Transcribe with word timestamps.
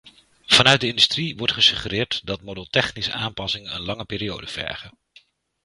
Vanuit 0.45 0.81
de 0.81 0.87
industrie 0.87 1.37
wordt 1.37 1.53
gesuggereerd 1.53 2.21
dat 2.25 2.41
modeltechnische 2.41 3.13
aanpassingen 3.13 3.75
een 3.75 3.81
lange 3.81 4.05
periode 4.05 4.47
vergen. 4.47 4.91